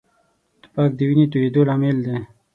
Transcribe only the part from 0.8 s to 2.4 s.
د وینې تویېدو لامل دی.